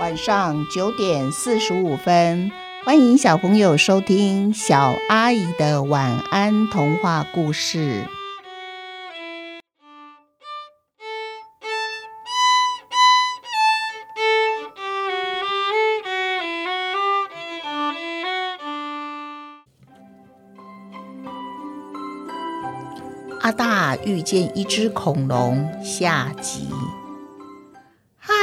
[0.00, 2.50] 晚上九点四十五分，
[2.84, 8.04] 欢迎小朋友收听小阿姨的晚安童话故事。
[23.40, 26.68] 阿大遇见一只恐龙，下集。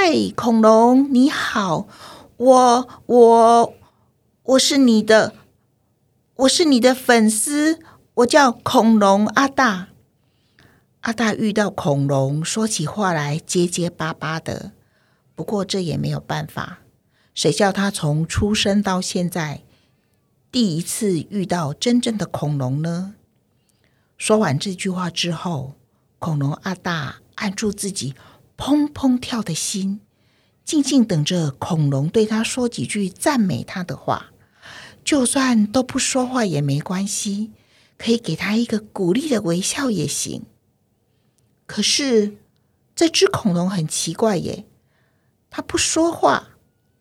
[0.03, 1.87] 嗨，恐龙，你好，
[2.37, 3.73] 我我
[4.41, 5.35] 我是你的，
[6.37, 7.79] 我是你的粉丝，
[8.15, 9.89] 我叫恐龙阿大。
[11.01, 14.71] 阿大遇到恐龙，说起话来结结巴巴的，
[15.35, 16.79] 不过这也没有办法，
[17.35, 19.61] 谁叫他从出生到现在
[20.51, 23.13] 第一次遇到真正的恐龙呢？
[24.17, 25.75] 说完这句话之后，
[26.17, 28.15] 恐龙阿大按住自己
[28.61, 30.01] 砰砰跳的心，
[30.63, 34.27] 静静等着恐龙对他说几句赞美他的话。
[35.03, 37.49] 就算都不说话也没关系，
[37.97, 40.43] 可以给他一个鼓励的微笑也行。
[41.65, 42.37] 可是
[42.93, 44.67] 这只恐龙很奇怪耶，
[45.49, 46.49] 它不说话，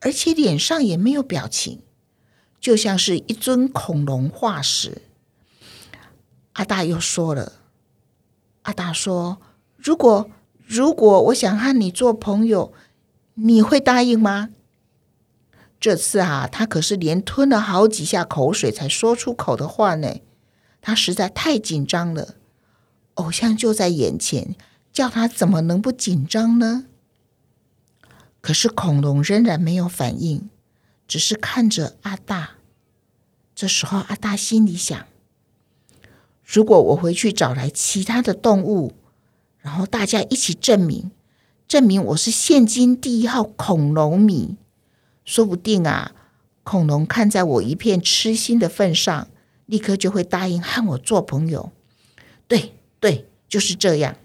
[0.00, 1.82] 而且脸上也没有表情，
[2.58, 5.02] 就像是一尊恐龙化石。
[6.54, 7.60] 阿大又说了
[8.64, 9.42] ：“阿大说，
[9.76, 10.30] 如果
[10.72, 12.72] 如果我想和你做朋友，
[13.34, 14.50] 你会答应吗？”
[15.80, 20.20] 这次啊，他可是连吞了好几下口水才说出口的话呢。
[20.80, 22.36] 他实在太紧张了，
[23.14, 24.54] 偶像就在眼前，
[24.92, 26.86] 叫他怎么能不紧张呢？
[28.40, 30.48] 可是恐龙仍然没有反应，
[31.08, 32.50] 只是看着阿大。
[33.56, 35.04] 这时候，阿大心里想。
[36.44, 38.92] 如果我回去找来其他的动物，
[39.60, 41.10] 然后大家一起证明，
[41.68, 44.56] 证明我是现今第一号恐龙迷，
[45.24, 46.12] 说不定啊，
[46.62, 49.28] 恐龙看在我一片痴心的份上，
[49.66, 51.72] 立刻就会答应和我做朋友。
[52.48, 54.16] 对对，就是这样。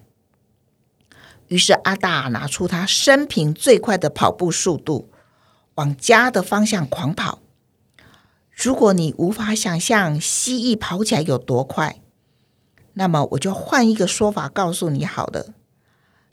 [1.48, 5.08] 于是阿大拿出他生平最快的跑步速度，
[5.76, 7.40] 往家的方向狂跑。
[8.50, 12.00] 如果你无法想象蜥蜴跑起来有多快，
[12.98, 15.52] 那么我就换一个说法告诉你好了。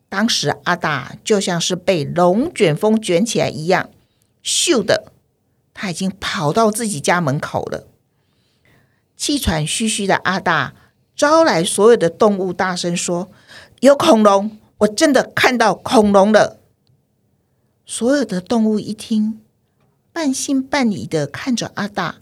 [0.08, 3.90] 当时阿大就像是被龙卷风卷起来一样，
[4.42, 5.12] 咻的，
[5.74, 7.86] 他已经跑到自己家门口了。
[9.18, 10.74] 气喘吁吁的阿大
[11.18, 13.30] 招来所有的动物，大声说
[13.82, 14.58] ：“有恐龙！
[14.78, 16.62] 我真的看到恐龙了！”
[17.86, 19.42] 所有的动物一听，
[20.14, 22.16] 半信半疑的看着阿大，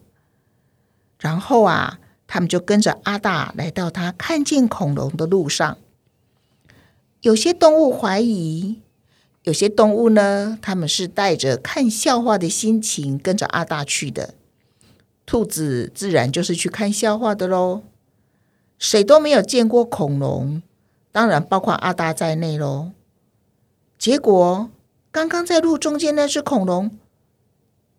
[1.19, 1.99] 然后啊。
[2.33, 5.77] 他们就跟着阿大来到他看见恐龙的路上。
[7.19, 8.79] 有些动物怀疑，
[9.43, 14.33] 有些动物呢，他们是带着看笑话的心情跟着阿大去的。
[15.25, 17.83] 兔子自然就是去看笑话的喽。
[18.79, 20.63] 谁都没有见过恐龙，
[21.11, 22.91] 当然包括阿大在内喽。
[23.99, 24.69] 结果，
[25.11, 26.97] 刚刚在路中间那只恐龙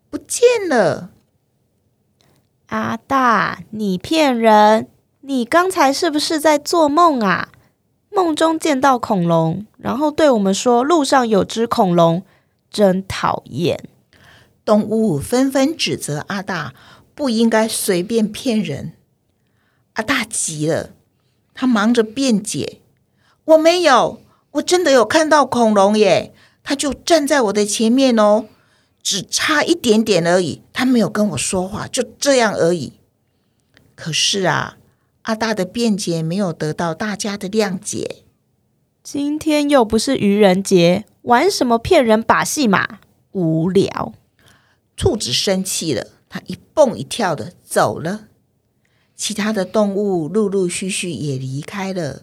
[0.08, 1.10] 不见了。
[2.72, 4.88] 阿大，你骗人！
[5.20, 7.50] 你刚才是不是在做梦啊？
[8.08, 12.22] 梦中见到恐龙，然后对我们说路上有只恐龙，
[12.70, 13.78] 真讨厌！
[14.64, 16.72] 动物纷纷指责阿大
[17.14, 18.94] 不应该随便骗人。
[19.92, 20.92] 阿大急了，
[21.52, 22.80] 他忙着辩解
[23.44, 24.22] ：“我没有，
[24.52, 26.32] 我真的有看到恐龙耶！
[26.64, 28.46] 他就站在我的前面哦。”
[29.02, 32.92] 只差一点点而已，他没有跟我说话，就这样而已。
[33.94, 34.78] 可是啊，
[35.22, 38.24] 阿大的辩解没有得到大家的谅解。
[39.02, 43.00] 今天又不是愚人节，玩什么骗人把戏嘛？
[43.32, 44.14] 无聊。
[44.96, 48.28] 兔子生气了，它一蹦一跳的走了。
[49.16, 52.22] 其他的动物陆陆续续也离开了，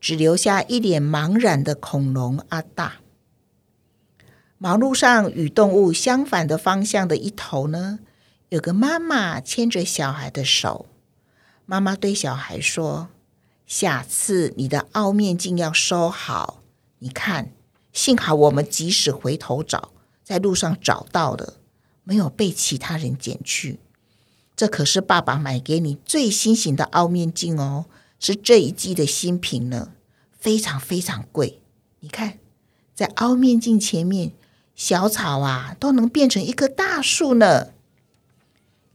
[0.00, 3.01] 只留下一脸茫然的恐龙阿大。
[4.62, 7.98] 马路上与动物相反的方向的一头呢，
[8.48, 10.86] 有个妈妈牵着小孩的手。
[11.66, 13.08] 妈妈对小孩说
[13.66, 16.62] ：“下次你的凹面镜要收好。
[17.00, 17.50] 你看，
[17.92, 19.90] 幸好我们及时回头找，
[20.22, 21.54] 在路上找到了，
[22.04, 23.80] 没有被其他人捡去。
[24.54, 27.86] 这可是爸爸买给你最新型的凹面镜哦，
[28.20, 29.90] 是这一季的新品呢，
[30.38, 31.60] 非常非常贵。
[31.98, 32.38] 你看，
[32.94, 34.30] 在凹面镜前面。”
[34.74, 37.68] 小草啊，都能变成一棵大树呢。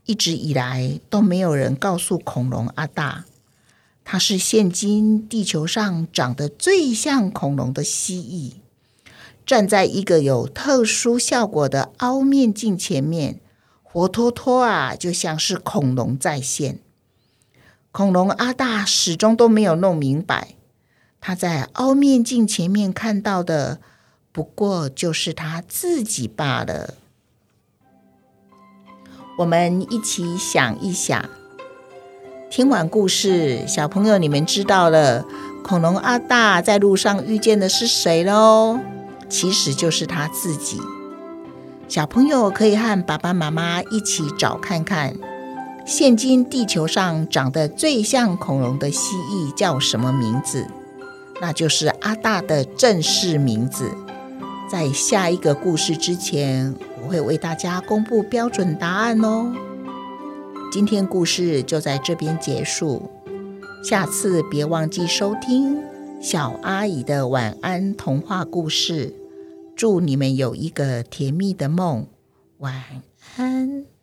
[0.06, 3.26] 一直以来都没有人告诉恐龙阿大，
[4.06, 8.62] 它是现今地球上长得最像恐龙的蜥蜴。
[9.46, 13.40] 站在一个有特殊效果的凹面镜前面，
[13.84, 16.80] 活脱脱啊，就像是恐龙再现。
[17.92, 20.56] 恐龙阿大始终都没有弄明白，
[21.20, 23.80] 他在凹面镜前面看到的，
[24.38, 26.94] 不过就是他自己罢了。
[29.40, 31.28] 我们一起想一想。
[32.48, 35.26] 听完故事，小朋友，你们知道了
[35.64, 38.80] 恐龙阿大在路上遇见的是谁喽？
[39.28, 40.80] 其实就是他自己。
[41.88, 45.16] 小朋友可以和爸爸妈妈一起找看看，
[45.84, 50.68] 现今地球上长得最像恐龙的蜥蜴叫什么名字？
[51.42, 53.90] 那就是阿大的正式名字。
[54.70, 59.54] 在下一个故事之前，我会为大家公布标准答案哦。
[60.72, 63.10] 今天故事就在这边结束，
[63.82, 65.78] 下次别忘记收听
[66.22, 69.14] 小阿姨的晚安童话故事。
[69.76, 72.08] 祝你们有一个甜蜜的梦，
[72.58, 72.84] 晚
[73.38, 73.97] 安。